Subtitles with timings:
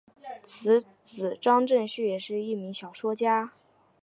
[0.41, 3.51] 其子王震绪也是一名小说家。